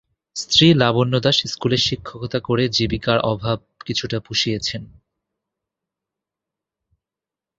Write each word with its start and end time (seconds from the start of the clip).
স্ত্রী 0.35 0.67
লাবণ্য 0.73 1.13
দাশ 1.19 1.37
স্কুলে 1.45 1.77
শিক্ষকতা 1.77 2.39
করে 2.39 2.63
জীবিকার 2.69 3.19
অভাব 3.23 3.57
কিছুটা 3.85 4.17
পুষিয়েছেন। 4.19 4.83